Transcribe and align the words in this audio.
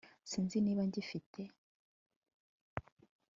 Sinzi 0.29 0.57
niba 0.61 0.83
ngifite 0.89 1.41